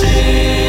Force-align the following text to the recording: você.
você. 0.00 0.59